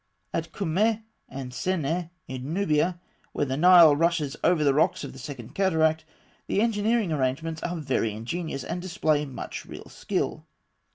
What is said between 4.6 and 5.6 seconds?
the rocks of the second